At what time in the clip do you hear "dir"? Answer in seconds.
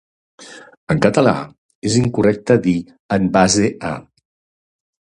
2.67-2.75